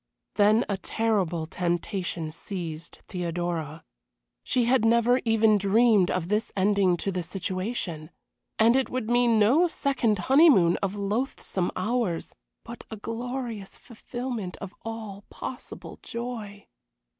Then 0.33 0.65
a 0.67 0.77
terrible 0.77 1.45
temptation 1.45 2.31
seized 2.31 3.03
Theodora. 3.07 3.83
She 4.43 4.65
had 4.65 4.83
never 4.83 5.21
even 5.25 5.59
dreamed 5.59 6.09
of 6.09 6.27
this 6.27 6.51
ending 6.57 6.97
to 6.97 7.11
the 7.11 7.21
situation; 7.21 8.09
and 8.57 8.75
it 8.75 8.89
would 8.89 9.11
mean 9.11 9.37
no 9.37 9.67
second 9.67 10.17
honeymoon 10.17 10.75
of 10.77 10.95
loathsome 10.95 11.69
hours, 11.75 12.33
but 12.63 12.83
a 12.89 12.97
glorious 12.97 13.77
fulfilment 13.77 14.57
of 14.57 14.73
all 14.83 15.23
possible 15.29 15.99
joy. 16.01 16.65